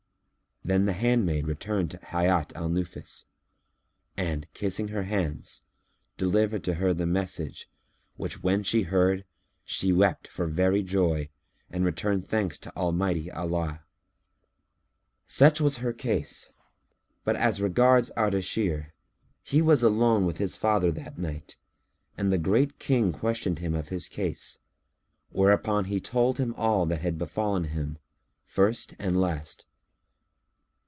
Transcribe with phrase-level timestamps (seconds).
[0.63, 3.25] Then the handmaid returned to Hayat al Nufus;
[4.15, 5.63] and, kissing her hands,
[6.17, 7.67] delivered to her the message,
[8.15, 9.25] which when she heard,
[9.65, 11.29] she wept for very joy
[11.71, 13.81] and returned thanks to Almighty Allah.
[15.25, 16.53] Such was her case;
[17.23, 18.93] but as regards Ardashir,
[19.41, 21.55] he was alone with his father that night
[22.15, 24.59] and the Great King questioned him of his case,
[25.31, 27.97] whereupon he told him all that had befallen him,
[28.45, 29.65] first and last.